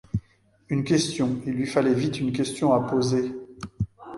[0.69, 3.35] Une question, il lui fallait vite une question à poser.